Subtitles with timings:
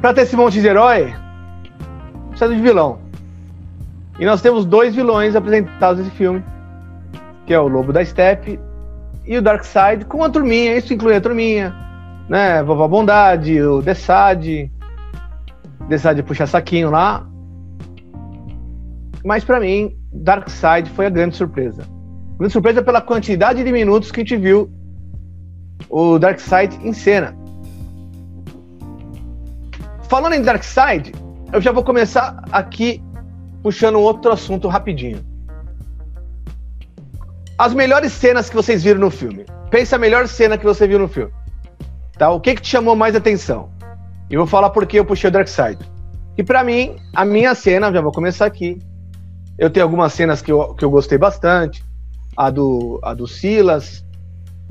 [0.00, 1.14] Pra ter esse monte de herói,
[2.30, 3.00] precisa de vilão.
[4.18, 6.42] E nós temos dois vilões apresentados nesse filme,
[7.46, 8.60] que é o Lobo da Steppe
[9.26, 11.74] e o Darkseid, com a turminha, isso inclui a turminha,
[12.28, 12.62] né?
[12.62, 14.70] Vovó Bondade, o Dessad,
[15.88, 17.26] Dessad puxa saquinho lá.
[19.24, 21.82] Mas para mim, Darkseid foi a grande surpresa.
[22.38, 24.70] Grande surpresa pela quantidade de minutos que a gente viu
[25.90, 27.36] o Darkseid em cena.
[30.08, 31.12] Falando em Darkseid,
[31.52, 33.02] eu já vou começar aqui
[33.62, 35.22] puxando outro assunto rapidinho.
[37.58, 39.44] As melhores cenas que vocês viram no filme.
[39.70, 41.30] Pensa a melhor cena que você viu no filme.
[42.16, 42.30] Tá?
[42.30, 43.68] O que, que te chamou mais atenção?
[44.30, 45.78] E vou falar por que eu puxei o Darkseid.
[46.38, 48.78] E para mim, a minha cena, já vou começar aqui.
[49.58, 51.84] Eu tenho algumas cenas que eu, que eu gostei bastante.
[52.34, 54.06] A do, a do Silas,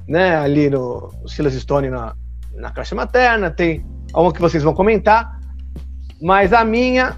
[0.07, 0.35] né?
[0.35, 2.15] Ali no Silas Stone na,
[2.55, 3.51] na caixa materna.
[3.51, 5.36] Tem uma que vocês vão comentar.
[6.21, 7.15] Mas a minha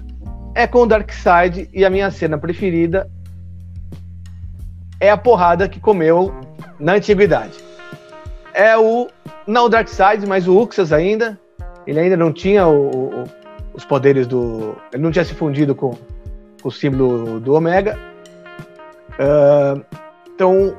[0.54, 3.08] é com o Darkseid e a minha cena preferida
[5.00, 6.34] é a porrada que comeu
[6.78, 7.58] na antiguidade.
[8.52, 9.08] É o
[9.46, 11.38] não o Darkseid, mas o Uxas ainda.
[11.86, 13.24] Ele ainda não tinha o, o,
[13.74, 14.76] os poderes do.
[14.92, 15.90] Ele não tinha se fundido com,
[16.62, 17.98] com o símbolo do Omega.
[19.12, 19.84] Uh,
[20.34, 20.76] então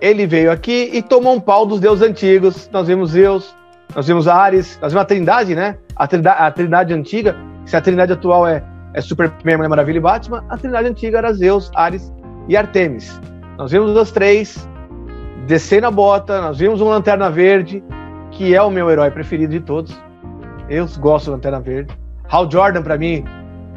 [0.00, 2.68] ele veio aqui e tomou um pau dos deuses antigos.
[2.70, 3.54] Nós vimos Zeus,
[3.94, 5.76] nós vimos Ares, nós vimos a Trindade, né?
[5.96, 7.36] A Trindade, a trindade antiga.
[7.66, 8.62] Se a Trindade atual é
[8.94, 12.12] é Superman, Mulher Maravilha e Batman, a Trindade antiga era Zeus, Ares
[12.48, 13.20] e Artemis.
[13.58, 14.68] Nós vimos os três
[15.46, 17.82] descer na bota, nós vimos um Lanterna Verde,
[18.30, 20.00] que é o meu herói preferido de todos.
[20.70, 21.92] Eu gosto do Lanterna Verde.
[22.30, 23.24] Hal Jordan, para mim,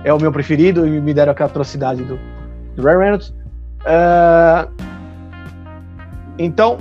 [0.04, 2.18] é o meu preferido e me deram aquela atrocidade do,
[2.76, 3.30] do Reynolds.
[3.82, 4.72] Uh,
[6.38, 6.78] então,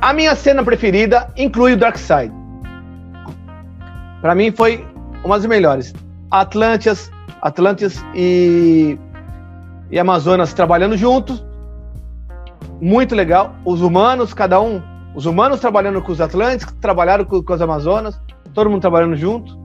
[0.00, 2.32] a minha cena preferida inclui o Darkseid.
[4.20, 4.86] Para mim foi
[5.24, 5.92] uma das melhores.
[6.30, 7.10] Atlantis,
[7.40, 8.98] Atlantis e,
[9.90, 11.44] e Amazonas trabalhando juntos.
[12.80, 13.54] Muito legal.
[13.64, 14.82] Os humanos, cada um,
[15.14, 18.20] os humanos trabalhando com os Atlantes, trabalharam com, com as Amazonas,
[18.52, 19.56] todo mundo trabalhando junto.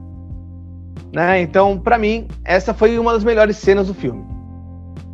[1.13, 1.41] Né?
[1.41, 4.23] Então, para mim, essa foi uma das melhores cenas do filme.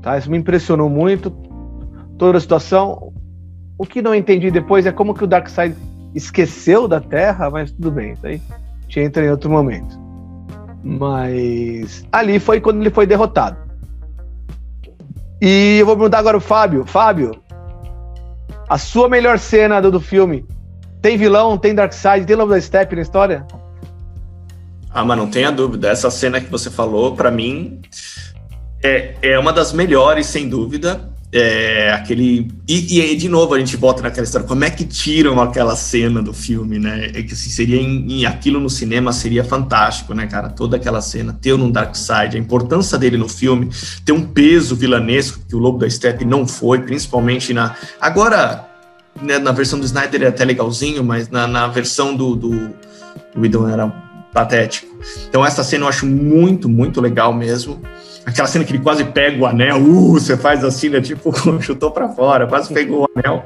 [0.01, 0.17] Tá?
[0.17, 1.31] Isso me impressionou muito.
[2.17, 3.13] Toda a situação.
[3.77, 5.75] O que não entendi depois é como que o Darkseid
[6.15, 10.06] esqueceu da Terra, mas tudo bem, isso aí a gente entra em outro momento.
[10.87, 13.57] Mas ali foi quando ele foi derrotado.
[15.41, 16.85] E eu vou perguntar agora o Fábio.
[16.85, 17.31] Fábio,
[18.69, 20.45] a sua melhor cena do, do filme
[21.01, 23.45] tem vilão, tem Darkseid, tem Love da Step na história?
[24.89, 25.89] Ah, mas não tenha dúvida.
[25.89, 27.81] Essa cena que você falou, para mim,
[28.81, 31.09] é, é uma das melhores, sem dúvida.
[31.29, 32.49] É, aquele.
[32.65, 34.47] E, e, de novo a gente volta naquela história.
[34.47, 37.07] Como é que tiram aquela cena do filme, né?
[37.13, 40.49] É que assim, seria em, em, aquilo no cinema seria fantástico, né, cara?
[40.49, 43.69] Toda aquela cena, ter no Dark Side, a importância dele no filme,
[44.05, 47.75] ter um peso vilanesco que o Lobo da Steppe não foi, principalmente na.
[47.99, 48.65] Agora,
[49.21, 52.73] né, na versão do Snyder é até legalzinho, mas na, na versão do, do,
[53.35, 53.87] do era
[54.33, 54.87] patético.
[55.27, 57.81] Então, essa cena eu acho muito, muito legal mesmo
[58.27, 60.99] aquela cena que ele quase pega o anel, uh, você faz assim, né?
[60.99, 61.33] Tipo,
[61.63, 63.45] chutou para fora, quase pegou o anel.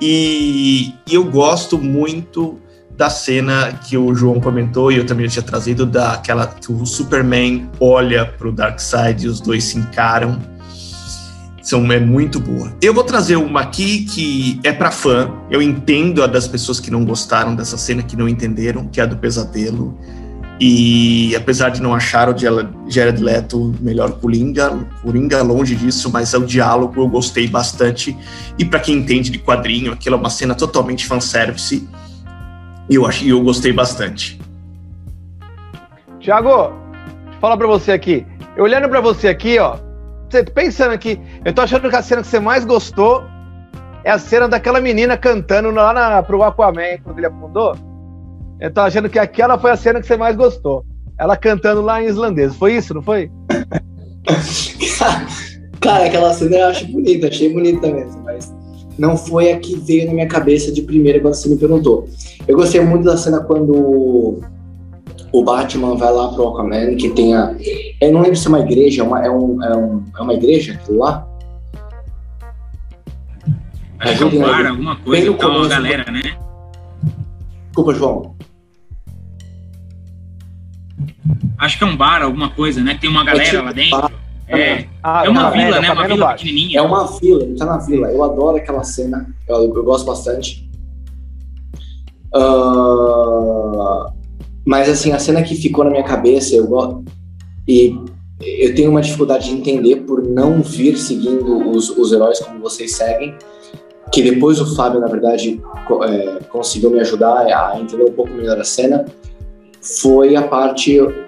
[0.00, 2.58] E, e, eu gosto muito
[2.96, 7.70] da cena que o João comentou e eu também tinha trazido daquela que o Superman
[7.78, 10.38] olha para o Darkseid e os dois se encaram.
[11.62, 12.72] São, é muito boa.
[12.80, 15.30] Eu vou trazer uma aqui que é para fã.
[15.50, 19.02] Eu entendo a das pessoas que não gostaram dessa cena, que não entenderam, que é
[19.02, 19.96] a do pesadelo
[20.60, 26.38] e apesar de não achar o Jared Leto melhor Coringa, Coringa longe disso, mas é
[26.38, 28.16] o diálogo eu gostei bastante.
[28.58, 31.88] E para quem entende de quadrinho, aquilo é uma cena totalmente fanservice.
[32.90, 34.40] E eu, acho, eu gostei bastante.
[36.18, 36.72] Tiago,
[37.40, 38.26] fala para você aqui.
[38.56, 39.76] Eu olhando para você aqui, ó,
[40.28, 43.24] você pensando aqui, eu tô achando que a cena que você mais gostou
[44.02, 47.76] é a cena daquela menina cantando lá na, pro Aquaman quando ele afundou.
[48.60, 50.84] Eu tô achando que aquela foi a cena que você mais gostou.
[51.18, 52.54] Ela cantando lá em islandês.
[52.56, 53.30] Foi isso, não foi?
[55.80, 58.52] Cara, aquela cena eu acho bonita, achei bonita mesmo, mas
[58.98, 62.08] não foi a que veio na minha cabeça de primeira quando você me perguntou.
[62.46, 64.42] Eu gostei muito da cena quando
[65.32, 67.54] o Batman vai lá pro Aquaman, que tem a.
[68.00, 70.34] Eu não lembro se é uma igreja, é uma, é um, é, um, é uma
[70.34, 71.26] igreja aquilo lá?
[74.00, 76.36] É um bar, alguma coisa, com uma galera, né?
[77.66, 78.37] Desculpa, João.
[81.58, 82.96] Acho que é um bar, alguma coisa, né?
[83.00, 84.10] Tem uma galera é tipo lá dentro.
[84.48, 85.92] É, ah, é uma vila, né?
[85.92, 86.78] Uma vila pequenininha.
[86.78, 88.08] É uma vila, ele tá na vila.
[88.08, 90.68] Eu adoro aquela cena, eu, eu gosto bastante.
[92.34, 94.12] Uh,
[94.68, 97.02] Mas assim, a cena que ficou na minha cabeça, eu gosto.
[97.66, 97.98] E
[98.40, 102.94] eu tenho uma dificuldade de entender por não vir seguindo os, os heróis como vocês
[102.94, 103.34] seguem.
[104.12, 105.60] Que depois o Fábio, na verdade,
[106.04, 109.06] é, conseguiu me ajudar a entender um pouco melhor a cena.
[110.00, 111.00] Foi a parte.
[111.00, 111.18] Uh,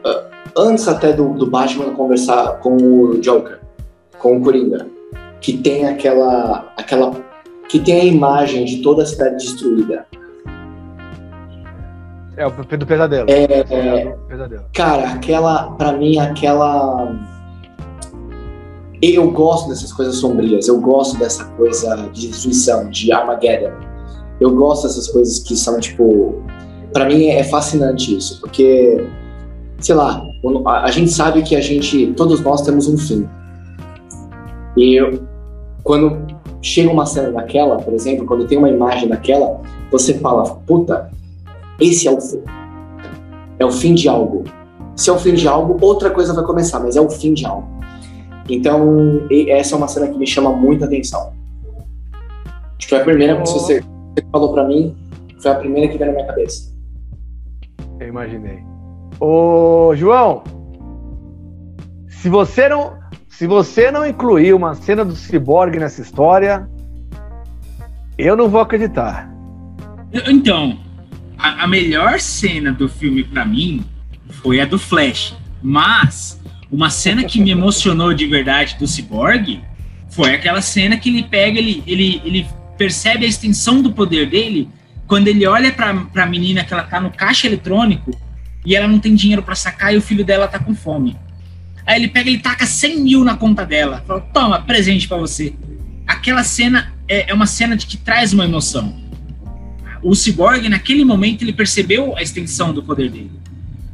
[0.57, 3.61] antes até do, do Batman conversar com o Joker,
[4.19, 4.87] com o Coringa.
[5.41, 6.73] Que tem aquela.
[6.77, 7.13] aquela
[7.69, 10.05] que tem a imagem de toda a cidade destruída
[12.41, 13.29] é, o do pesadelo.
[13.29, 14.65] É, é, pesadelo.
[14.73, 17.15] Cara, aquela, pra mim, aquela.
[19.03, 23.73] Eu gosto dessas coisas sombrias, eu gosto dessa coisa de destruição, de Armageddon.
[24.41, 26.43] Eu gosto dessas coisas que são, tipo.
[26.93, 29.07] Pra mim é fascinante isso, porque,
[29.79, 30.23] sei lá,
[30.67, 33.29] a gente sabe que a gente, todos nós temos um fim.
[34.77, 35.23] E eu,
[35.85, 36.27] quando
[36.63, 39.61] chega uma cena daquela, por exemplo, quando tem uma imagem daquela,
[39.91, 41.11] você fala, puta,
[41.81, 42.43] esse é o fim.
[43.59, 44.45] É o fim de algo.
[44.97, 47.47] Se é o fim de algo, outra coisa vai começar, mas é o fim de
[47.47, 47.69] algo.
[48.49, 51.33] Então, essa é uma cena que me chama muita atenção.
[52.77, 53.83] Acho que foi a primeira que você
[54.33, 54.97] falou para mim,
[55.41, 56.71] foi a primeira que veio na minha cabeça.
[58.01, 58.65] Eu imaginei.
[59.21, 60.43] Ô, João,
[62.09, 62.99] se você não,
[63.29, 66.67] se você não incluir uma cena do Cyborg nessa história,
[68.17, 69.31] eu não vou acreditar.
[70.27, 70.79] Então,
[71.37, 73.85] a, a melhor cena do filme para mim
[74.31, 75.37] foi a do Flash.
[75.63, 76.41] Mas
[76.73, 79.63] uma cena que me emocionou de verdade do Cyborg
[80.09, 82.47] foi aquela cena que ele pega, ele, ele, ele
[82.79, 84.71] percebe a extensão do poder dele
[85.11, 88.19] quando ele olha pra, pra menina que ela tá no caixa eletrônico
[88.65, 91.17] e ela não tem dinheiro para sacar e o filho dela tá com fome.
[91.85, 94.05] Aí ele pega e taca 100 mil na conta dela.
[94.07, 95.53] Fala, toma, presente para você.
[96.07, 99.11] Aquela cena é, é uma cena de que traz uma emoção
[100.03, 103.31] o Cyborg, naquele momento, ele percebeu a extensão do poder dele.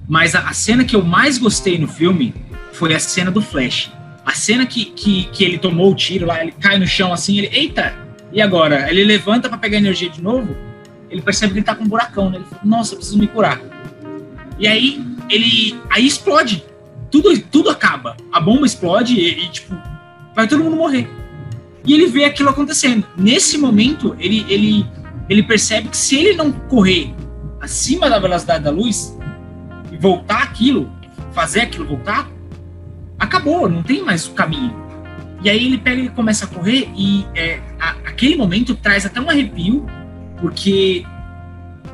[0.08, 2.32] Mas a, a, cena que eu mais gostei no filme
[2.72, 3.90] foi a cena do Flash.
[4.24, 7.38] A cena que, que, que ele tomou o tiro lá, ele cai no chão assim,
[7.38, 7.94] ele, eita,
[8.32, 8.88] e agora?
[8.88, 10.56] Ele levanta para pegar energia de novo,
[11.10, 12.38] ele percebe que ele tá com um buracão, né?
[12.38, 13.60] Ele fala, nossa, eu preciso me curar.
[14.58, 16.64] E aí, ele, aí explode.
[17.10, 18.16] Tudo, tudo acaba.
[18.32, 19.74] A bomba explode e, e tipo,
[20.34, 21.08] vai todo mundo morrer.
[21.84, 23.06] E ele vê aquilo acontecendo.
[23.16, 24.86] Nesse momento, ele, ele
[25.28, 27.12] ele percebe que se ele não correr
[27.60, 29.16] acima da velocidade da luz
[29.90, 30.90] e voltar aquilo,
[31.32, 32.28] fazer aquilo voltar,
[33.18, 34.74] acabou, não tem mais o caminho.
[35.42, 39.20] E aí ele pega e começa a correr e é, a, aquele momento traz até
[39.20, 39.84] um arrepio,
[40.40, 41.04] porque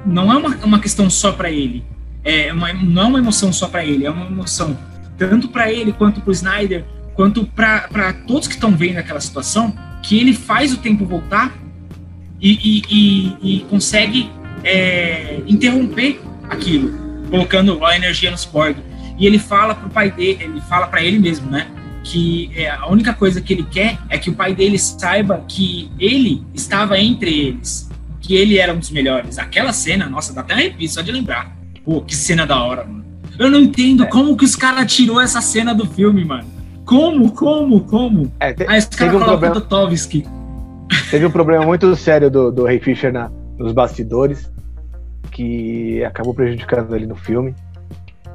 [0.04, 1.84] não é uma, uma questão só para ele,
[2.24, 4.76] é uma, não é uma emoção só para ele, é uma emoção
[5.28, 6.84] tanto para ele quanto para o Snyder,
[7.14, 11.52] quanto para todos que estão vendo aquela situação, que ele faz o tempo voltar
[12.40, 14.30] e, e, e, e consegue
[14.64, 16.92] é, interromper aquilo,
[17.30, 18.76] colocando a energia no Cyborg.
[19.18, 21.68] E ele fala pro pai dele, ele fala para ele mesmo, né?
[22.02, 25.90] Que é, a única coisa que ele quer é que o pai dele saiba que
[26.00, 27.88] ele estava entre eles,
[28.22, 29.38] que ele era um dos melhores.
[29.38, 31.54] Aquela cena, nossa, dá até arrepio só de lembrar.
[31.84, 33.04] Pô, que cena da hora, mano.
[33.38, 34.06] Eu não entendo é.
[34.06, 36.44] como que os caras tirou essa cena do filme, mano.
[36.84, 38.32] Como, como, como?
[38.38, 39.60] É, te, Aí os caras um problema...
[39.60, 40.24] Tovsky.
[41.10, 44.50] Teve um problema muito sério do, do Ray Fisher na, nos bastidores,
[45.30, 47.54] que acabou prejudicando ele no filme.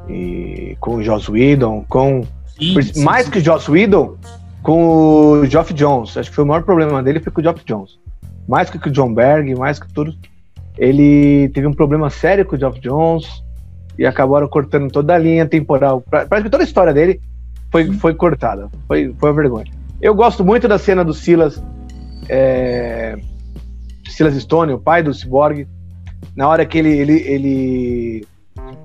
[0.09, 2.25] E com o Joss Whedon, com.
[2.57, 3.31] Sim, sim, mais sim.
[3.31, 4.17] que o Joss Whedon,
[4.63, 6.17] com o Geoff Jones.
[6.17, 7.99] Acho que foi o maior problema dele foi com o Geoff Jones.
[8.47, 10.13] Mais que o John Berg, mais que tudo.
[10.77, 13.43] Ele teve um problema sério com o Geoff Jones
[13.97, 16.03] e acabaram cortando toda a linha temporal.
[16.09, 17.19] Parece que toda a história dele
[17.71, 18.69] foi, foi cortada.
[18.87, 19.71] Foi, foi uma vergonha.
[20.01, 21.61] Eu gosto muito da cena do Silas
[22.29, 23.17] é,
[24.07, 25.67] Silas Stone, o pai do Cyborg,
[26.35, 28.27] na hora que ele ele, ele,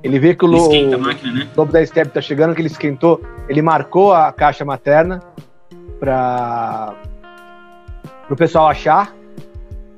[0.03, 1.49] ele vê que o, lo, máquina, né?
[1.57, 5.21] lobo da Step tá chegando, que ele esquentou, ele marcou a caixa materna
[5.99, 6.95] para
[8.31, 9.15] o pessoal achar,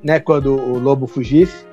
[0.05, 1.65] né, quando o lobo fugisse.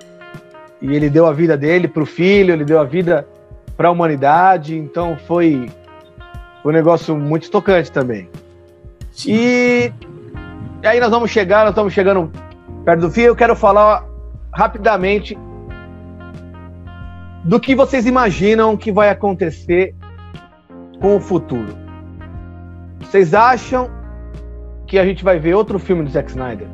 [0.80, 3.28] E ele deu a vida dele pro filho, ele deu a vida
[3.76, 5.68] para a humanidade, então foi,
[6.64, 8.28] um negócio muito tocante também.
[9.12, 9.32] Sim.
[9.32, 9.92] E
[10.82, 12.32] e aí nós vamos chegar, nós estamos chegando
[12.84, 13.20] perto do fim.
[13.20, 14.04] Eu quero falar
[14.52, 15.38] rapidamente
[17.44, 19.94] do que vocês imaginam que vai acontecer
[21.00, 21.76] com o futuro.
[22.98, 23.88] Vocês acham
[24.86, 26.66] que a gente vai ver outro filme do Zack Snyder?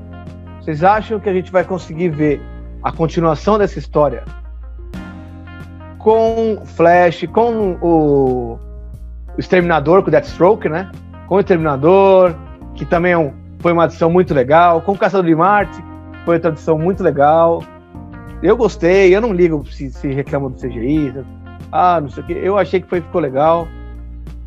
[0.69, 2.43] Vocês acham que a gente vai conseguir ver
[2.83, 4.23] a continuação dessa história
[5.99, 8.59] com Flash, com o,
[9.39, 10.93] Exterminador, com o Deathstroke, né?
[11.27, 12.35] Com o Exterminador,
[12.75, 14.83] que também é um foi uma adição muito legal.
[14.83, 15.83] Com o Caçador de Marte,
[16.27, 17.65] foi outra adição muito legal.
[18.43, 21.15] Eu gostei, eu não ligo se, se reclamam do CGI.
[21.73, 22.33] Ah, não sei o que.
[22.35, 23.67] Eu achei que foi, ficou legal.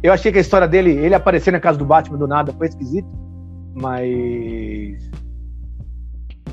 [0.04, 2.68] Eu achei que a história dele, ele aparecer na casa do Batman do nada, foi
[2.68, 3.10] esquisito.
[3.74, 5.10] Mas.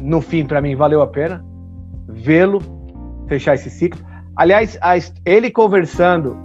[0.01, 1.45] No fim, para mim, valeu a pena
[2.09, 2.61] vê-lo
[3.29, 4.01] fechar esse ciclo.
[4.35, 6.37] Aliás, a, ele conversando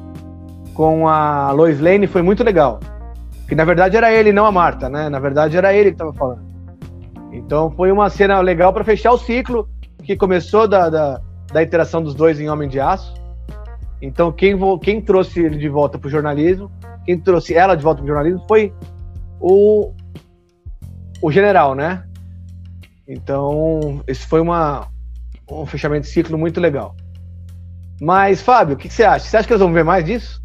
[0.73, 2.79] com a Lois Lane foi muito legal.
[3.47, 5.09] Que na verdade era ele, não a Marta, né?
[5.09, 6.41] Na verdade era ele que estava falando.
[7.31, 9.67] Então foi uma cena legal para fechar o ciclo
[10.03, 13.13] que começou da, da, da, interação dos dois em Homem de Aço.
[14.01, 16.71] Então quem, quem trouxe ele de volta para o jornalismo,
[17.05, 18.73] quem trouxe ela de volta para o jornalismo foi
[19.39, 19.91] o,
[21.21, 22.03] o general, né?
[23.07, 24.87] Então, esse foi uma,
[25.49, 26.95] um fechamento de ciclo muito legal.
[28.01, 29.25] Mas, Fábio, o que, que você acha?
[29.25, 30.41] Você acha que eles vão ver mais disso?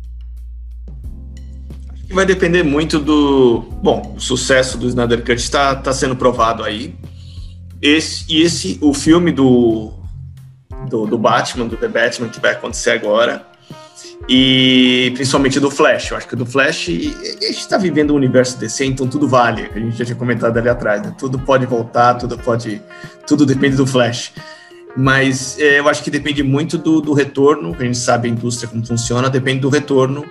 [1.93, 3.61] Acho que vai depender muito do.
[3.83, 6.95] Bom, o sucesso do Snyder Cut está tá sendo provado aí.
[7.81, 9.93] Esse, e esse, o filme do,
[10.88, 13.47] do, do Batman, do The Batman, que vai acontecer agora,
[14.26, 16.10] e principalmente do Flash.
[16.10, 19.68] Eu acho que do Flash, a gente está vivendo um universo DC, então tudo vale.
[19.75, 21.14] A gente já tinha comentado ali atrás, né?
[21.18, 22.80] Tudo pode voltar, tudo pode.
[23.26, 24.32] Tudo depende do Flash.
[24.96, 28.68] Mas é, eu acho que depende muito do, do retorno, a gente sabe a indústria
[28.68, 30.25] como funciona, depende do retorno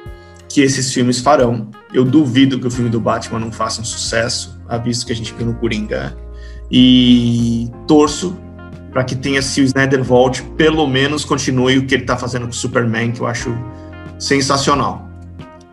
[0.49, 1.69] que esses filmes farão.
[1.93, 5.15] Eu duvido que o filme do Batman não faça um sucesso, a visto que a
[5.15, 6.17] gente viu no Coringa.
[6.69, 8.37] E torço
[8.97, 12.45] para que tenha, se o Snyder volte, pelo menos continue o que ele está fazendo
[12.45, 13.55] com o Superman, que eu acho
[14.17, 15.07] sensacional.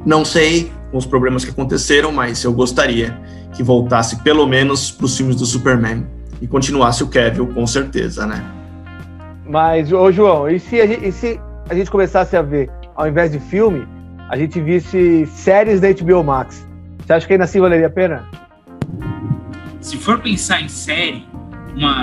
[0.04, 3.18] Não sei com os problemas que aconteceram, mas eu gostaria
[3.54, 6.06] que voltasse pelo menos para os filmes do Superman
[6.42, 8.44] e continuasse o Kevin, com certeza, né?
[9.46, 11.40] Mas, ô João, e se, a gente, e se
[11.70, 13.88] a gente começasse a ver, ao invés de filme,
[14.28, 16.68] a gente visse séries da HBO Max?
[16.98, 18.28] Você acha que ainda assim valeria a pena?
[19.80, 21.26] Se for pensar em série,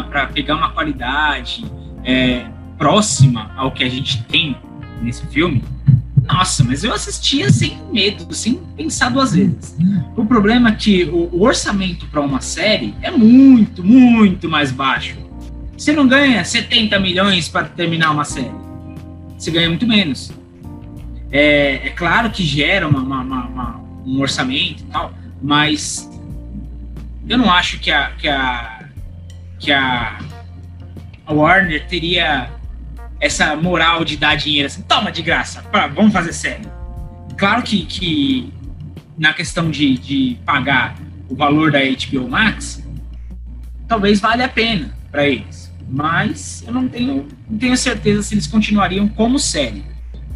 [0.09, 1.65] para pegar uma qualidade
[2.03, 2.45] é,
[2.77, 4.55] próxima ao que a gente tem
[5.01, 5.63] nesse filme,
[6.27, 9.75] nossa, mas eu assistia sem medo, sem pensar duas vezes.
[10.15, 15.21] O problema é que o, o orçamento para uma série é muito, muito mais baixo
[15.81, 18.53] você não ganha 70 milhões para terminar uma série.
[19.35, 20.31] Você ganha muito menos.
[21.31, 25.11] É, é claro que gera uma, uma, uma, um orçamento e tal,
[25.41, 26.07] mas
[27.27, 28.80] eu não acho que a, que a,
[29.61, 30.19] que a,
[31.29, 32.49] Warner teria
[33.21, 36.67] essa moral de dar dinheiro assim, toma de graça, pra, vamos fazer série.
[37.37, 38.53] Claro que, que
[39.17, 40.95] na questão de, de pagar
[41.29, 42.83] o valor da HBO Max,
[43.87, 48.47] talvez valha a pena para eles mas eu não tenho, não tenho certeza se eles
[48.47, 49.83] continuariam como série.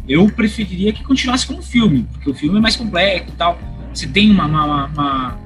[0.06, 3.58] Eu preferiria que continuasse como filme, porque o filme é mais completo e tal.
[3.92, 5.38] Você tem uma, uma, uma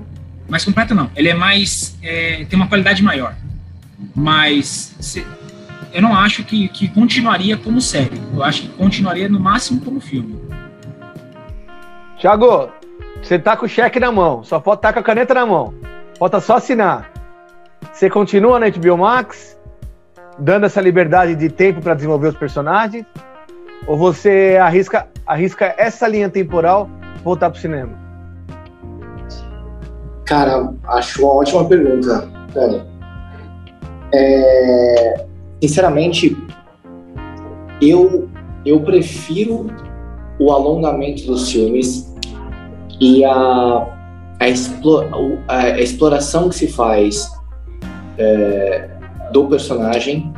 [0.49, 3.37] mais completo não, ele é mais é, tem uma qualidade maior.
[4.15, 5.27] Mas se,
[5.93, 8.21] eu não acho que, que continuaria como série.
[8.35, 10.39] Eu acho que continuaria no máximo como filme.
[12.19, 12.71] Thiago,
[13.23, 15.47] você tá com o cheque na mão, só pode estar tá com a caneta na
[15.47, 15.75] mão.
[16.19, 17.11] Falta só assinar.
[17.93, 19.59] Você continua na HBO Max?
[20.41, 23.05] dando essa liberdade de tempo para desenvolver os personagens?
[23.87, 26.89] Ou você arrisca, arrisca essa linha temporal
[27.23, 27.93] voltar para o cinema?
[30.27, 32.29] Cara, acho uma ótima pergunta,
[34.13, 35.25] É,
[35.63, 36.37] sinceramente,
[37.81, 38.29] eu,
[38.65, 39.67] eu prefiro
[40.39, 42.13] o alongamento dos filmes
[43.01, 44.45] e a, a,
[45.49, 47.31] a exploração que se faz
[48.19, 48.89] é,
[49.33, 50.33] do personagem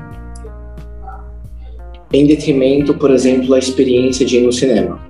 [2.12, 5.00] em detrimento, por exemplo, da experiência de ir no cinema.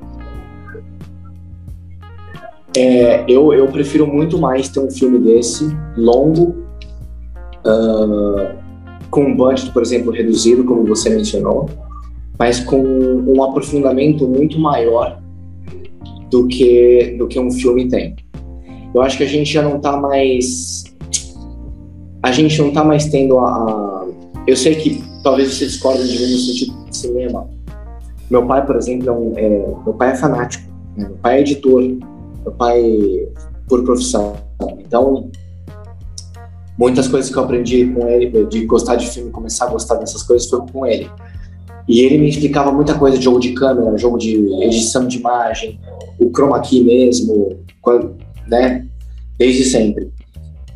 [2.77, 6.62] É, eu, eu prefiro muito mais ter um filme desse, longo,
[7.67, 8.57] uh,
[9.11, 11.69] com um budget, por exemplo, reduzido, como você mencionou,
[12.39, 15.21] mas com um aprofundamento muito maior
[16.31, 18.17] do que, do que um filme tem.
[18.95, 20.83] Eu acho que a gente já não está mais
[22.23, 24.07] a gente não está mais tendo a, a,
[24.47, 27.51] Eu sei que talvez você discorde de mim no sentido de cinema.
[28.31, 29.49] Meu pai, por exemplo, é um, é,
[29.85, 30.65] meu pai é fanático.
[30.97, 31.07] Né?
[31.09, 31.83] Meu pai é editor.
[31.83, 33.29] Meu pai
[33.69, 34.35] por profissão.
[34.79, 35.31] Então,
[36.79, 40.23] muitas coisas que eu aprendi com ele, de gostar de filme, começar a gostar dessas
[40.23, 41.11] coisas, foi com ele.
[41.89, 45.81] E ele me explicava muita coisa de jogo de câmera, jogo de edição de imagem,
[46.19, 47.59] o chroma key mesmo,
[48.47, 48.87] né?
[49.39, 50.11] Desde sempre.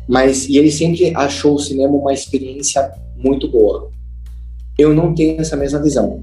[0.07, 3.89] Mas e ele sempre achou o cinema uma experiência muito boa.
[4.77, 6.21] Eu não tenho essa mesma visão.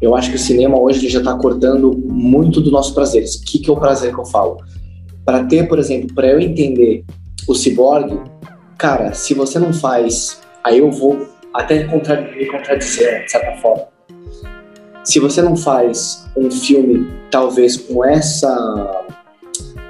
[0.00, 3.24] Eu acho que o cinema hoje já está cortando muito do nosso prazer.
[3.24, 4.56] O que, que é o prazer que eu falo?
[5.24, 7.04] Para ter, por exemplo, para eu entender
[7.46, 8.18] o ciborgue,
[8.80, 13.86] cara, se você não faz, aí eu vou até contra, me contradizer, de certa forma.
[15.04, 19.04] se você não faz um filme, talvez com essa.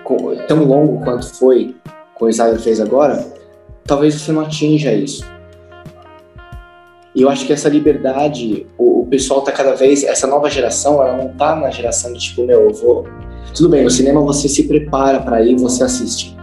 [0.03, 1.77] Com, tão longo quanto foi,
[2.17, 3.25] com o Snyder fez agora,
[3.87, 5.25] talvez você não atinja isso.
[7.15, 11.03] E eu acho que essa liberdade, o, o, pessoal tá cada vez, essa nova geração,
[11.03, 13.07] ela não tá na geração de tipo, meu, eu vou.
[13.55, 16.40] Tudo bem, no cinema você se prepara para ir, você assiste.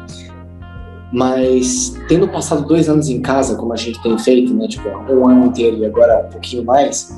[1.12, 5.28] Mas tendo passado dois anos em casa, como a gente tem feito, né, tipo, um
[5.28, 7.16] ano inteiro e agora um pouquinho mais,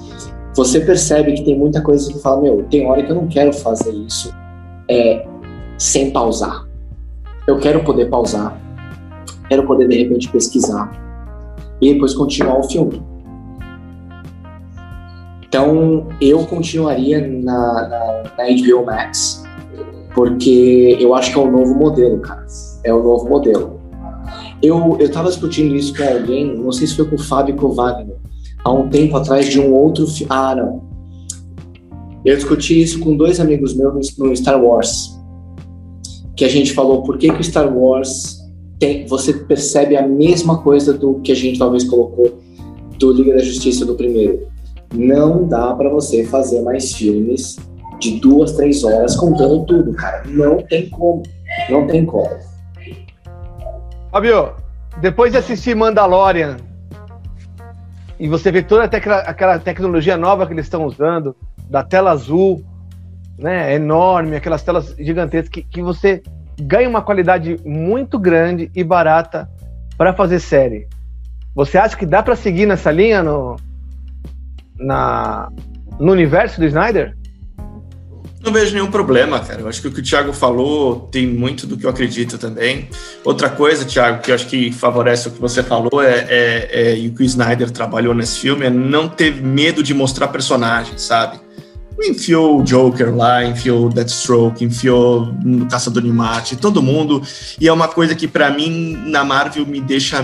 [0.56, 3.52] você percebe que tem muita coisa que fala, meu, tem hora que eu não quero
[3.54, 4.34] fazer isso
[4.90, 5.26] é,
[5.78, 6.68] sem pausar.
[7.48, 8.60] Eu quero poder pausar,
[9.48, 10.92] quero poder de repente pesquisar
[11.82, 13.02] e depois continuar o filme.
[15.48, 19.44] Então, eu continuaria na, na, na HBO Max,
[20.14, 22.46] porque eu acho que é o um novo modelo, cara.
[22.84, 23.79] É o um novo modelo.
[24.62, 27.74] Eu, eu tava discutindo isso com alguém, não sei se foi com o Fábio ou
[27.74, 28.18] Wagner,
[28.64, 30.06] há um tempo atrás de um outro.
[30.30, 30.90] Ah, não.
[32.26, 35.18] Eu discuti isso com dois amigos meus no Star Wars.
[36.36, 38.38] Que a gente falou por que, que o Star Wars
[38.78, 42.40] tem, você percebe a mesma coisa do que a gente talvez colocou
[42.98, 44.48] do Liga da Justiça do primeiro.
[44.94, 47.58] Não dá para você fazer mais filmes
[48.00, 50.24] de duas, três horas contando tudo, cara.
[50.28, 51.24] Não tem como.
[51.70, 52.30] Não tem como.
[54.12, 54.56] Fabio,
[55.00, 56.58] depois de assistir Mandalorian
[58.20, 61.36] e você vê toda aquela, tecnologia nova que eles estão usando,
[61.70, 62.66] da tela azul,
[63.38, 66.22] né, enorme, aquelas telas gigantescas, que, que você
[66.60, 69.50] ganha uma qualidade muito grande e barata
[69.96, 70.88] para fazer série.
[71.56, 73.56] Você acha que dá para seguir nessa linha no,
[74.76, 75.50] na,
[76.00, 77.16] no universo do Snyder?
[78.42, 79.62] Não vejo nenhum problema, cara.
[79.62, 82.88] Eu acho que o que o Thiago falou tem muito do que eu acredito também.
[83.24, 86.98] Outra coisa, Thiago, que eu acho que favorece o que você falou é, é, é
[86.98, 91.02] e o que o Snyder trabalhou nesse filme é não ter medo de mostrar personagens,
[91.02, 91.40] sabe?
[92.02, 97.22] Enfiou o Joker lá, enfiou o Deathstroke, enfiou o Caçador de Marte, todo mundo.
[97.60, 100.24] E é uma coisa que, para mim, na Marvel me deixa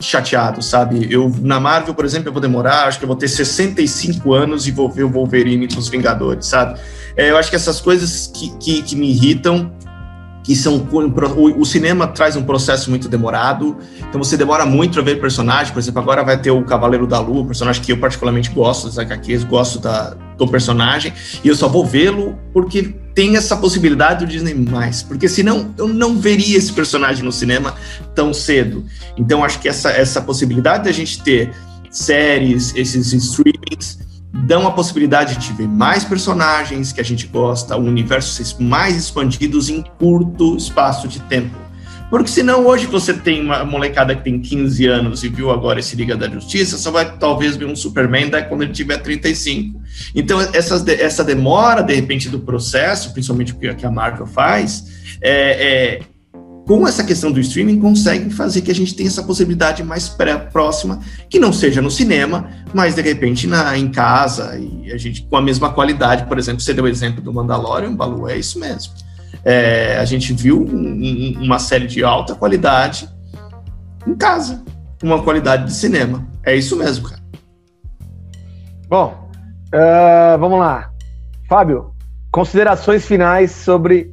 [0.00, 1.08] chateado, sabe?
[1.10, 4.66] Eu, na Marvel, por exemplo, eu vou demorar, acho que eu vou ter 65 anos
[4.66, 6.78] e vou ver o Wolverine dos Vingadores, sabe?
[7.16, 9.72] É, eu acho que essas coisas que, que, que me irritam,
[10.48, 15.02] que são o, o, cinema traz um processo muito demorado, então você demora muito para
[15.02, 18.48] ver personagem, por exemplo, agora vai ter o Cavaleiro da Lua, personagem que eu particularmente
[18.48, 21.12] gosto das HQs, gosto da, do personagem,
[21.44, 24.56] e eu só vou vê-lo porque tem essa possibilidade do Disney+,
[25.06, 27.74] porque senão eu não veria esse personagem no cinema
[28.14, 28.86] tão cedo.
[29.18, 31.52] Então acho que essa, essa possibilidade da gente ter
[31.90, 33.98] séries, esses streamings,
[34.32, 39.68] dão a possibilidade de ver mais personagens que a gente gosta, o universo mais expandidos
[39.68, 41.68] em curto espaço de tempo.
[42.10, 45.94] Porque senão hoje você tem uma molecada que tem 15 anos e viu agora esse
[45.94, 49.80] Liga da Justiça, só vai talvez ver um Superman daí quando ele tiver 35.
[50.14, 54.84] Então essas, essa demora, de repente, do processo, principalmente o que a Marvel faz,
[55.20, 56.00] é, é
[56.68, 60.36] com essa questão do streaming, conseguem fazer que a gente tenha essa possibilidade mais pré
[60.36, 61.00] próxima,
[61.30, 65.36] que não seja no cinema, mas de repente na, em casa, e a gente com
[65.38, 66.26] a mesma qualidade.
[66.26, 68.92] Por exemplo, você deu o exemplo do Mandalorian, Balu, é isso mesmo.
[69.42, 73.08] É, a gente viu um, uma série de alta qualidade
[74.06, 74.62] em casa,
[75.02, 76.28] uma qualidade de cinema.
[76.44, 77.22] É isso mesmo, cara.
[78.90, 79.30] Bom,
[79.74, 80.90] uh, vamos lá.
[81.48, 81.94] Fábio,
[82.30, 84.12] considerações finais sobre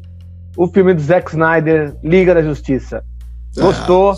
[0.57, 3.03] o filme do Zack Snyder, Liga da Justiça.
[3.57, 4.11] Gostou?
[4.11, 4.15] Ah.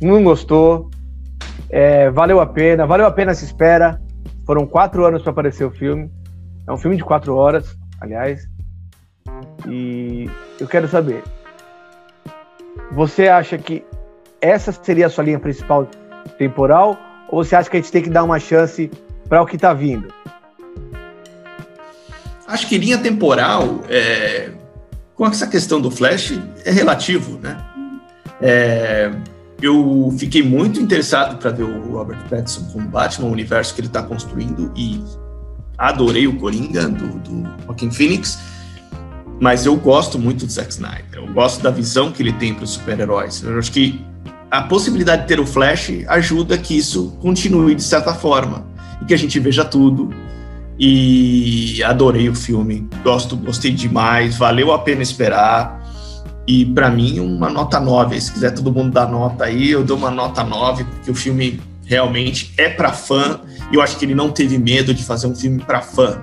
[0.00, 0.90] Não gostou?
[1.68, 2.86] É, valeu a pena?
[2.86, 4.00] Valeu a pena essa espera?
[4.46, 6.10] Foram quatro anos para aparecer o filme.
[6.66, 8.48] É um filme de quatro horas, aliás.
[9.68, 11.22] E eu quero saber:
[12.92, 13.84] você acha que
[14.40, 15.86] essa seria a sua linha principal
[16.38, 16.96] temporal?
[17.28, 18.90] Ou você acha que a gente tem que dar uma chance
[19.28, 20.12] para o que está vindo?
[22.48, 24.50] Acho que linha temporal, é,
[25.20, 26.32] com essa questão do Flash
[26.64, 27.54] é relativo, né?
[28.40, 29.12] É,
[29.60, 33.82] eu fiquei muito interessado para ver o Robert Pattinson com o Batman, o universo que
[33.82, 35.04] ele está construindo, e
[35.76, 38.38] adorei o Coringa do, do Joaquin Phoenix,
[39.38, 42.64] mas eu gosto muito do Zack Snyder, eu gosto da visão que ele tem para
[42.64, 43.42] os super-heróis.
[43.42, 44.02] Eu acho que
[44.50, 48.66] a possibilidade de ter o Flash ajuda que isso continue de certa forma,
[49.02, 50.08] e que a gente veja tudo,
[50.82, 52.88] e adorei o filme.
[53.04, 55.78] Gosto, gostei demais, valeu a pena esperar.
[56.48, 58.18] E para mim, uma nota 9.
[58.18, 61.60] Se quiser todo mundo dar nota aí, eu dou uma nota 9, porque o filme
[61.84, 63.40] realmente é para fã.
[63.70, 66.18] E eu acho que ele não teve medo de fazer um filme para fã.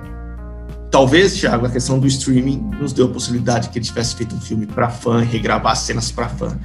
[0.89, 4.41] Talvez, Thiago, a questão do streaming nos deu a possibilidade que ele tivesse feito um
[4.41, 6.57] filme para fã, regravar cenas para fã.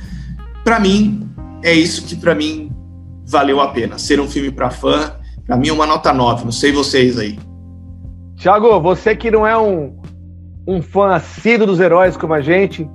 [0.65, 1.29] Para mim,
[1.63, 2.73] é isso que para mim
[3.27, 3.99] valeu a pena.
[3.99, 5.13] Ser um filme para fã,
[5.47, 6.45] para mim é uma nota 9.
[6.45, 7.39] Não sei vocês aí.
[8.43, 9.97] Thiago, você que não é um,
[10.67, 12.91] um fã assíduo dos heróis como a gente,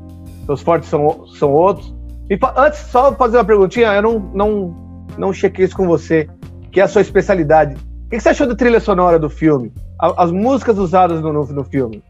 [0.46, 1.96] seus fortes são, são outros.
[2.30, 4.76] E antes, só fazer uma perguntinha, eu não, não,
[5.18, 6.28] não chequei isso com você,
[6.70, 7.78] que é a sua especialidade.
[8.08, 9.72] O que você achou da trilha sonora do filme?
[9.98, 12.04] As músicas usadas no, no, filme?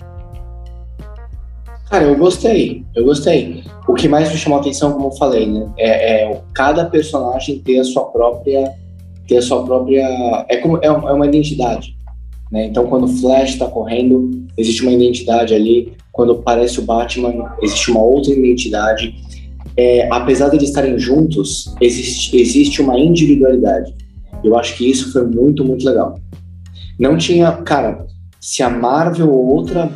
[1.91, 3.63] Cara, eu gostei, eu gostei.
[3.88, 7.60] O que mais me chamou a atenção, como eu falei, né, é, é cada personagem
[7.60, 8.73] ter a sua própria,
[9.28, 11.96] ter a sua própria, é como é, uma identidade,
[12.51, 12.65] né?
[12.65, 15.93] Então, quando o Flash está correndo, existe uma identidade ali.
[16.12, 19.15] Quando aparece o Batman, existe uma outra identidade.
[19.75, 23.93] É, apesar de eles estarem juntos, existe, existe uma individualidade.
[24.43, 26.19] Eu acho que isso foi muito, muito legal.
[26.99, 28.07] Não tinha, cara,
[28.39, 29.91] se a Marvel ou outra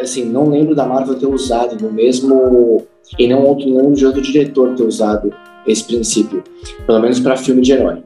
[0.00, 2.84] assim, não lembro da Marvel ter usado no mesmo.
[3.18, 5.32] E não outro, lembro de outro diretor ter usado
[5.66, 6.42] esse princípio.
[6.86, 8.02] Pelo menos para filme de herói.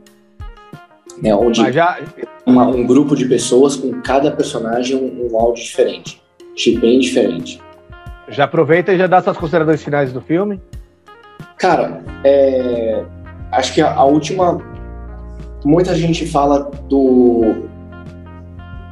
[1.23, 1.99] Né, onde já...
[2.45, 6.23] uma, um grupo de pessoas com cada personagem um, um áudio diferente.
[6.81, 7.61] Bem diferente.
[8.29, 10.61] Já aproveita e já dá suas considerações finais do filme.
[11.59, 13.05] Cara, é...
[13.53, 14.59] acho que a, a última.
[15.65, 17.65] Muita gente fala do.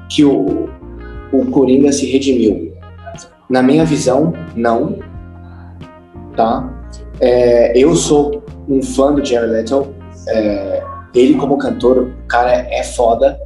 [0.09, 0.69] que o,
[1.33, 2.73] o Coringa se redimiu.
[3.49, 4.99] Na minha visão, não.
[6.35, 6.69] Tá?
[7.21, 9.95] É, eu sou um fã do Jared Leto.
[10.29, 10.82] É,
[11.15, 13.39] ele como cantor, o cara é foda.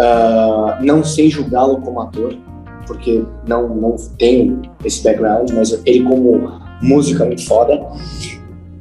[0.00, 2.36] Uh, não sei julgá-lo como ator,
[2.86, 7.84] porque não, não tenho esse background, mas ele como música é muito foda.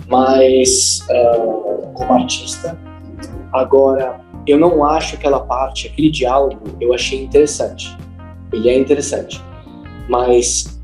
[0.08, 2.78] Mas uh, como artista,
[3.52, 7.96] agora eu não acho aquela parte, aquele diálogo, eu achei interessante.
[8.54, 9.42] Ele é interessante.
[10.08, 10.80] Mas,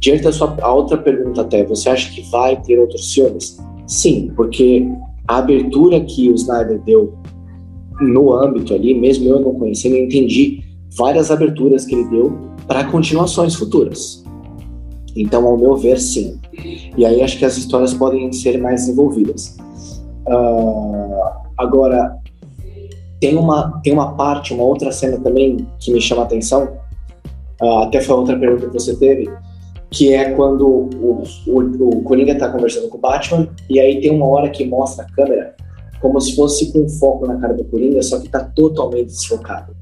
[0.00, 3.58] diante da sua a outra pergunta até, você acha que vai ter outros filmes?
[3.86, 4.88] Sim, porque
[5.28, 7.14] a abertura que o Snyder deu
[8.00, 10.62] no âmbito ali, mesmo eu não conhecendo, eu entendi
[10.96, 12.36] várias aberturas que ele deu
[12.66, 14.24] para continuações futuras.
[15.16, 16.38] Então, ao meu ver, sim.
[16.96, 19.56] E aí acho que as histórias podem ser mais desenvolvidas.
[20.26, 21.22] Uh,
[21.56, 22.16] agora,
[23.20, 26.68] tem uma, tem uma parte, uma outra cena também que me chama a atenção,
[27.62, 29.30] uh, até foi outra pergunta que você teve,
[29.90, 31.60] que é quando o, o,
[31.98, 35.12] o Coringa está conversando com o Batman e aí tem uma hora que mostra a
[35.12, 35.54] câmera
[36.00, 39.74] como se fosse com foco na cara do Coringa, só que está totalmente desfocado.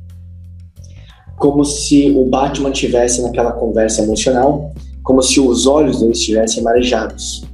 [1.36, 7.44] Como se o Batman tivesse naquela conversa emocional, como se os olhos dele estivessem marejados.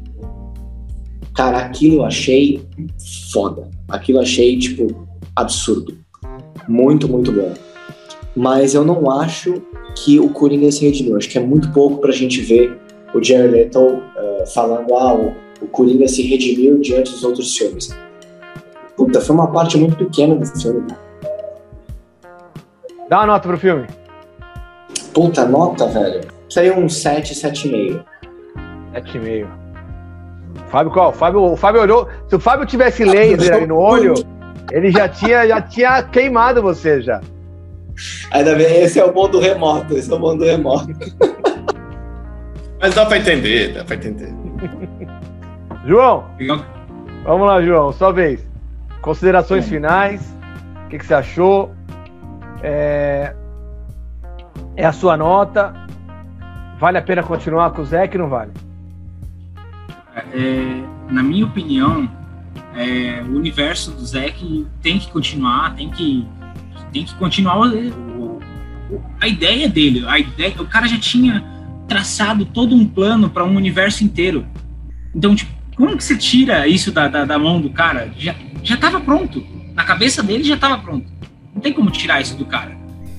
[1.35, 2.63] Cara, aquilo eu achei
[3.33, 3.69] foda.
[3.89, 5.97] Aquilo eu achei, tipo, absurdo.
[6.69, 7.53] Muito, muito bom.
[8.37, 9.63] Mas eu não acho
[9.97, 11.17] que o Coringa se redimiu.
[11.17, 12.79] Acho que é muito pouco para a gente ver
[13.13, 17.91] o Jared Leto uh, falando, ah, o, o Coringa se redimiu diante dos outros filmes.
[18.97, 20.87] Puta, foi uma parte muito pequena do filme.
[23.09, 23.87] Dá uma nota pro filme.
[25.13, 26.21] Puta, nota, velho.
[26.49, 28.05] Saiu um 7, 7,5.
[28.95, 29.47] 7,5.
[30.69, 31.13] Fábio qual?
[31.13, 32.09] Fábio, o Fábio olhou.
[32.29, 34.15] Se o Fábio tivesse laser aí no olho,
[34.71, 37.21] ele já tinha, já tinha queimado você já.
[38.31, 40.89] Ainda bem, esse é o bom do remoto, esse é o bom do remoto.
[42.81, 44.33] Mas dá pra entender, dá pra entender.
[45.87, 46.25] João,
[47.25, 48.49] vamos lá, João, sua vez.
[49.03, 50.35] Considerações finais,
[50.85, 51.75] o que, que, você achou?
[52.63, 53.35] É...
[54.77, 55.75] é a sua nota?
[56.79, 58.53] Vale a pena continuar com o Zé que não vale?
[60.35, 62.11] É, na minha opinião,
[62.75, 66.27] é, o universo do Zeke tem que continuar, tem que
[66.93, 68.41] tem que continuar o,
[69.21, 70.05] a ideia dele.
[70.07, 71.45] A ideia, o cara já tinha
[71.89, 74.47] traçado todo um plano para um universo inteiro.
[75.15, 78.13] Então, tipo, como que você tira isso da, da, da mão do cara?
[78.19, 79.45] Já, já tava pronto.
[79.75, 81.11] Na cabeça dele já estava pronto.
[81.55, 82.77] Não tem como tirar isso do cara.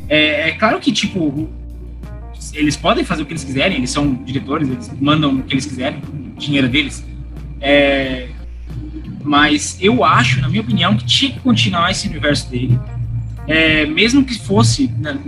[0.08, 1.50] É, é, claro que, tipo,
[2.54, 5.66] eles podem fazer o que eles quiserem, eles são diretores, eles mandam o que eles
[5.66, 6.02] quiserem,
[6.36, 7.06] o dinheiro deles.
[7.60, 8.30] É,
[9.24, 12.80] mas eu acho, na minha opinião, que tinha que continuar esse universo dele
[13.52, 15.20] é, mesmo que fosse né,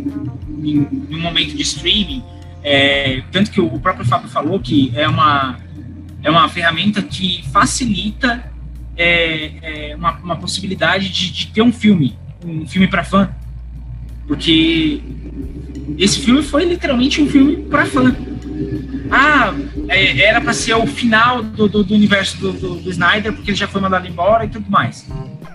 [0.63, 2.23] em, em, um momento de streaming,
[2.63, 5.57] é, tanto que o próprio Fábio falou que é uma,
[6.23, 8.49] é uma ferramenta que facilita
[8.95, 13.29] é, é uma, uma, possibilidade de, de, ter um filme, um filme para fã,
[14.25, 15.01] porque
[15.97, 18.15] esse filme foi literalmente um filme para fã.
[19.11, 19.53] Ah,
[19.89, 23.51] é, era para ser o final do, do, do universo do, do, do Snyder, porque
[23.51, 25.09] ele já foi mandado embora e tudo mais.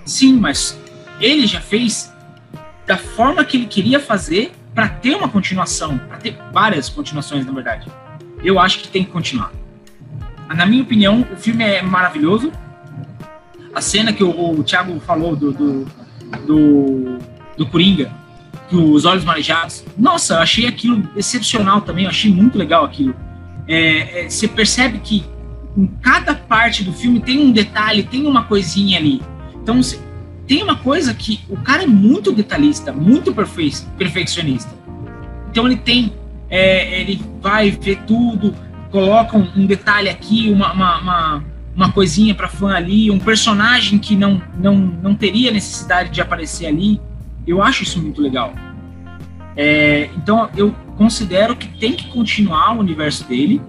[0.04, 0.78] Sim, mas
[1.18, 2.12] ele já fez
[2.88, 7.52] da forma que ele queria fazer para ter uma continuação, para ter várias continuações, na
[7.52, 7.86] verdade.
[8.42, 9.52] Eu acho que tem que continuar.
[10.48, 12.50] Na minha opinião, o filme é maravilhoso.
[13.74, 15.84] A cena que o, o Thiago falou do, do,
[16.46, 17.18] do,
[17.58, 18.10] do Coringa,
[18.72, 19.84] os Olhos Marejados.
[19.96, 23.14] Nossa, eu achei aquilo excepcional também, eu achei muito legal aquilo.
[23.66, 25.26] É, é, você percebe que
[25.76, 29.20] em cada parte do filme tem um detalhe, tem uma coisinha ali.
[29.62, 29.78] Então,
[30.48, 34.74] tem uma coisa que o cara é muito detalhista, muito perfe perfeccionista.
[35.50, 36.12] Então, ele tem,
[36.48, 38.54] é, ele vai ver tudo,
[38.90, 41.44] coloca um, um detalhe aqui, uma, uma, uma,
[41.76, 46.66] uma coisinha para fã ali, um personagem que não, não, não teria necessidade de aparecer
[46.66, 46.98] ali.
[47.46, 48.54] Eu acho isso muito legal.
[49.54, 53.60] É, então, eu considero que tem que continuar o universo dele.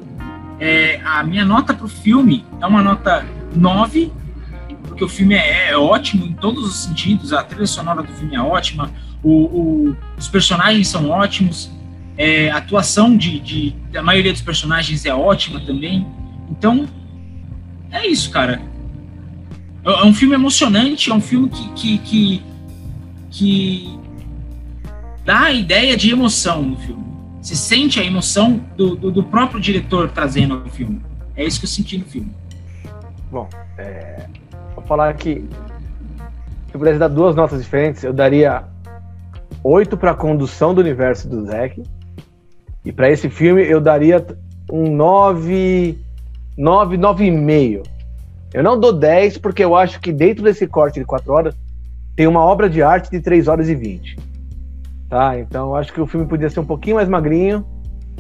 [0.61, 4.11] É, a minha nota para o filme é uma nota 9,
[4.83, 8.35] porque o filme é, é, ótimo em todos os sentidos, a trilha sonora do filme
[8.35, 8.91] é ótima,
[9.23, 11.71] o, o, os personagens são ótimos,
[12.17, 16.05] é, a atuação de, de, da maioria dos personagens é ótima também.
[16.49, 16.87] Então,
[17.91, 18.61] é isso, cara.
[19.85, 22.49] É, é um filme emocionante, é um filme que, que, que
[23.29, 23.99] que
[25.23, 27.05] dá a ideia de emoção no filme.
[27.41, 31.01] Se sente a emoção do, do, do próprio diretor trazendo o filme.
[31.35, 32.31] É isso que eu senti no filme.
[33.31, 34.25] Bom, é,
[34.89, 35.47] falar que
[36.67, 38.63] se eu pudesse dar duas notas diferentes, eu daria
[39.63, 41.84] oito para a condução do universo do Zack.
[42.84, 44.25] E para esse filme eu daria
[44.71, 45.95] um 9,
[46.58, 47.84] 9, 9,5.
[48.52, 51.56] Eu não dou 10 porque eu acho que dentro desse corte de 4 horas
[52.15, 54.17] tem uma obra de arte de 3 horas e 20.
[55.08, 55.39] Tá?
[55.39, 57.63] Então acho que o filme podia ser um pouquinho mais magrinho.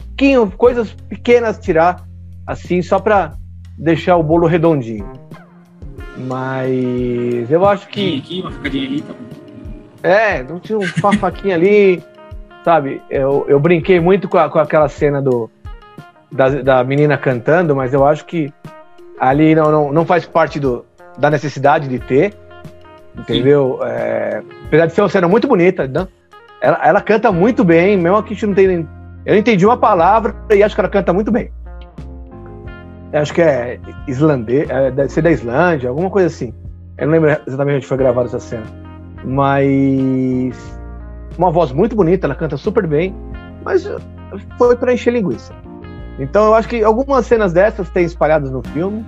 [0.09, 2.05] Pouquinho, coisas pequenas tirar,
[2.45, 3.33] assim, só para
[3.77, 5.11] deixar o bolo redondinho.
[6.19, 8.19] Mas eu acho que.
[8.19, 9.13] Aqui, uma ficadinha ali, tá
[10.03, 12.03] É, não tinha uma faquinha ali,
[12.63, 13.01] sabe?
[13.09, 15.49] Eu, eu brinquei muito com, a, com aquela cena do,
[16.31, 18.51] da, da menina cantando, mas eu acho que
[19.19, 20.85] ali não, não, não faz parte do,
[21.17, 22.33] da necessidade de ter.
[23.17, 23.79] Entendeu?
[23.83, 26.07] É, apesar de ser uma cena muito bonita, né?
[26.61, 28.87] ela, ela, canta muito bem, mesmo que a gente não tem.
[29.25, 31.51] Eu não entendi uma palavra e acho que ela canta muito bem.
[33.11, 36.53] Acho que é islandês, é, deve ser da Islândia, alguma coisa assim.
[36.97, 38.65] Eu não lembro exatamente onde foi gravada essa cena.
[39.23, 40.79] Mas.
[41.37, 43.15] Uma voz muito bonita, ela canta super bem,
[43.63, 43.89] mas
[44.57, 45.53] foi para encher linguiça.
[46.19, 49.05] Então eu acho que algumas cenas dessas tem espalhadas no filme,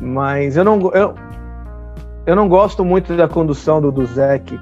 [0.00, 0.90] mas eu não.
[0.92, 1.14] Eu,
[2.26, 4.58] eu não gosto muito da condução do, do Zack.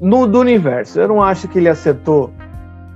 [0.00, 2.32] No do universo, eu não acho que ele acertou,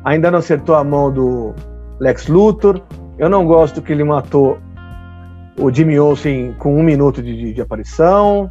[0.04, 1.54] ainda não acertou a mão do
[2.02, 2.82] Lex Luthor.
[3.16, 4.58] Eu não gosto que ele matou
[5.56, 8.50] o Jimmy Olsen com um minuto de, de, de aparição.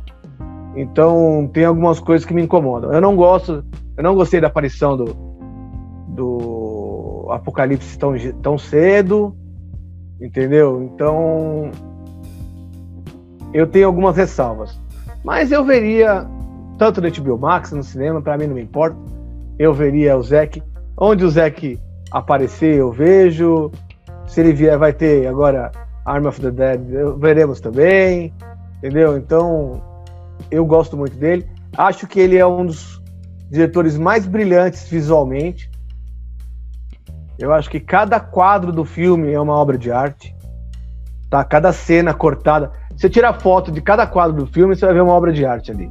[0.73, 2.93] Então tem algumas coisas que me incomodam.
[2.93, 3.61] Eu não gosto,
[3.97, 5.13] eu não gostei da aparição do,
[6.07, 9.35] do Apocalipse tão, tão cedo,
[10.21, 10.81] entendeu?
[10.83, 11.71] Então
[13.53, 14.79] eu tenho algumas ressalvas.
[15.25, 16.25] Mas eu veria,
[16.77, 18.95] tanto no HBO Max, no cinema, para mim não me importa.
[19.59, 20.63] Eu veria o Zeke.
[20.97, 21.77] Onde o Zeke
[22.11, 23.71] aparecer, eu vejo.
[24.27, 25.71] Se ele vier, vai ter agora
[26.05, 26.81] Arm of the Dead,
[27.17, 28.33] veremos também.
[28.77, 29.17] Entendeu?
[29.17, 29.81] Então,
[30.49, 31.47] eu gosto muito dele.
[31.77, 33.01] Acho que ele é um dos
[33.49, 35.69] diretores mais brilhantes visualmente.
[37.37, 40.35] Eu acho que cada quadro do filme é uma obra de arte.
[41.29, 41.43] Tá?
[41.43, 42.71] Cada cena cortada.
[42.95, 45.71] Você tira foto de cada quadro do filme, você vai ver uma obra de arte
[45.71, 45.89] ali.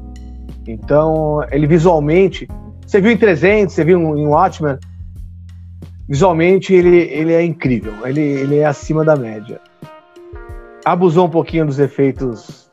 [0.67, 2.47] Então, ele visualmente,
[2.87, 4.79] você viu em 300, você viu em Watchmen,
[6.11, 9.61] visualmente ele, ele é incrível, ele, ele é acima da média.
[10.85, 12.71] Abusou um pouquinho dos efeitos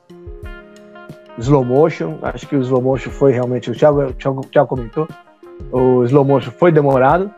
[1.38, 4.68] slow motion, acho que o slow motion foi realmente, o Thiago, o Thiago, o Thiago
[4.68, 5.08] comentou,
[5.72, 7.32] o slow motion foi demorado.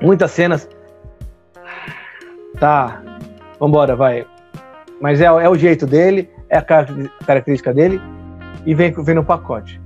[0.00, 0.68] Muitas cenas.
[2.58, 3.02] Tá,
[3.58, 4.26] vambora, vai
[5.02, 8.00] mas é, é o jeito dele, é a característica dele
[8.64, 9.80] e vem, vem no pacote.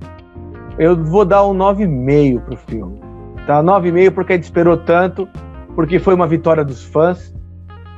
[0.79, 3.06] Eu vou dar um 9,5 pro filme.
[3.47, 3.63] Tá?
[3.63, 5.29] 9,5 porque a gente esperou tanto,
[5.75, 7.35] porque foi uma vitória dos fãs.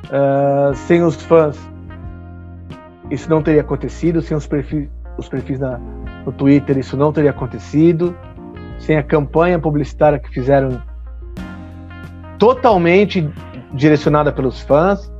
[0.05, 1.59] Uh, sem os fãs,
[3.11, 4.21] isso não teria acontecido.
[4.23, 5.81] Sem os perfis, os perfis na,
[6.25, 8.15] no Twitter, isso não teria acontecido.
[8.79, 10.81] Sem a campanha publicitária que fizeram
[12.39, 13.29] totalmente
[13.73, 15.11] direcionada pelos fãs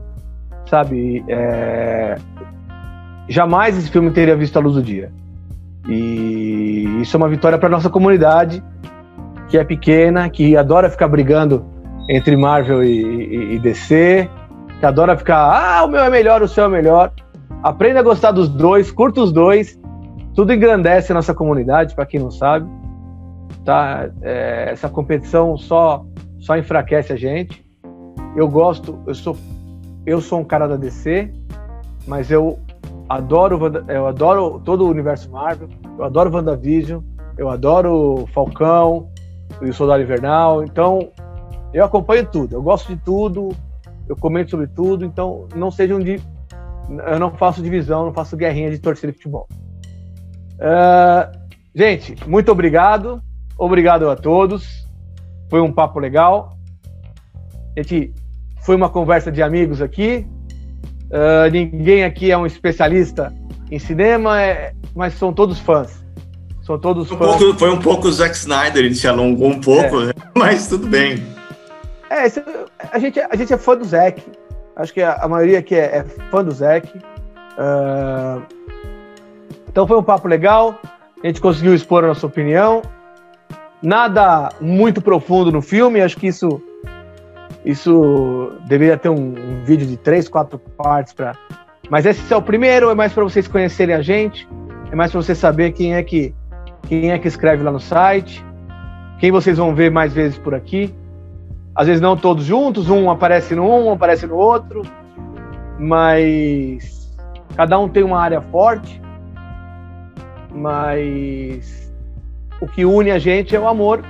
[0.69, 1.25] sabe?
[1.29, 2.17] É...
[3.29, 5.11] Jamais esse filme teria visto a luz do dia.
[5.89, 8.63] E isso é uma vitória para nossa comunidade,
[9.49, 11.65] que é pequena, que adora ficar brigando
[12.09, 14.29] entre Marvel e, e, e, DC,
[14.79, 17.13] que adora ficar, ah, o meu é melhor, o seu é melhor.
[17.63, 19.79] Aprenda a gostar dos dois, curta os dois.
[20.35, 22.69] Tudo engrandece a nossa comunidade, para quem não sabe.
[23.65, 24.09] Tá?
[24.23, 26.05] É, essa competição só,
[26.39, 27.65] só enfraquece a gente.
[28.37, 29.37] Eu gosto, eu sou
[30.07, 31.31] eu sou um cara da DC,
[32.07, 32.59] mas eu
[33.11, 37.03] adoro, eu adoro todo o universo Marvel, eu adoro WandaVision,
[37.37, 39.11] eu adoro Falcão
[39.63, 41.11] e o Soldado Invernal, então
[41.73, 43.51] eu acompanho tudo, eu gosto de tudo,
[44.09, 46.21] eu comento sobre tudo, então não sejam de.
[47.07, 49.47] Eu não faço divisão, não faço guerrinha de torcida de futebol.
[50.55, 51.39] Uh,
[51.75, 53.23] gente, muito obrigado.
[53.59, 54.87] Obrigado a todos.
[55.51, 56.57] Foi um papo legal.
[57.77, 58.15] A gente
[58.63, 60.27] foi uma conversa de amigos aqui.
[61.11, 63.33] Uh, ninguém aqui é um especialista
[63.71, 66.03] em cinema, é, mas são todos fãs.
[66.69, 67.17] São todos um.
[67.17, 70.07] Pouco, foi um pouco o Zack Snyder, a gente alongou um pouco, é.
[70.09, 70.13] Né?
[70.37, 71.27] mas tudo bem.
[72.11, 72.25] É,
[72.93, 74.23] a gente, a gente é fã do Zack.
[74.77, 76.87] Acho que a, a maioria aqui é, é, fã do Zack.
[76.95, 78.43] Uh,
[79.67, 80.79] então foi um papo legal.
[81.25, 82.83] A gente conseguiu expor a nossa opinião.
[83.83, 86.03] Nada muito profundo no filme.
[86.03, 86.61] Acho que isso
[87.65, 91.35] isso deveria ter um, um vídeo de três, quatro partes para.
[91.89, 92.91] Mas esse é o primeiro.
[92.91, 94.47] É mais para vocês conhecerem a gente.
[94.93, 96.35] É mais para você saber quem é que
[96.87, 98.45] quem é que escreve lá no site.
[99.19, 100.95] Quem vocês vão ver mais vezes por aqui
[101.79, 104.83] às vezes não todos juntos, um aparece no um, um aparece no outro,
[105.79, 107.17] mas
[107.55, 109.01] cada um tem uma área forte,
[110.53, 111.95] mas
[112.61, 114.03] o que une a gente é o amor,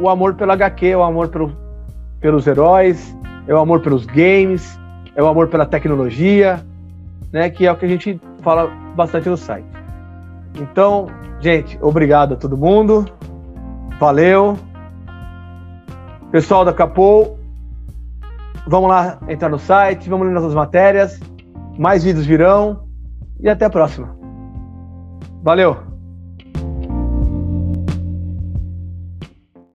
[0.00, 1.54] o amor pelo HQ, é o amor pelo,
[2.18, 3.14] pelos heróis,
[3.46, 4.80] é o amor pelos games,
[5.14, 6.64] é o amor pela tecnologia,
[7.30, 9.68] né, que é o que a gente fala bastante no site.
[10.58, 11.06] Então,
[11.40, 13.04] gente, obrigado a todo mundo.
[13.98, 14.58] Valeu.
[16.30, 17.36] Pessoal da Capô,
[18.66, 21.20] vamos lá entrar no site, vamos ler nossas matérias,
[21.78, 22.84] mais vídeos virão
[23.40, 24.16] e até a próxima.
[25.42, 25.85] Valeu!